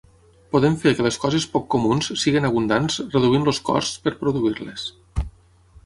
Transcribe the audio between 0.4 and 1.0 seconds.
Podem fer